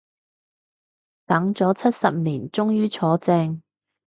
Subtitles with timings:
[1.27, 3.61] 等咗七十年終於坐正